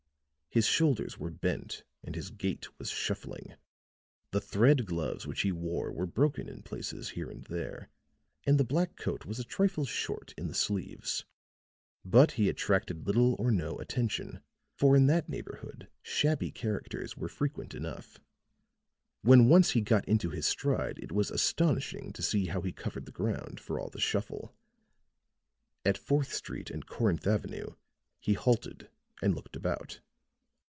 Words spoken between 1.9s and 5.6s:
and his gait was shuffling; the thread gloves which he